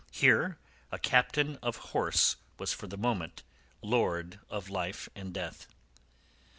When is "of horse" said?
1.61-2.37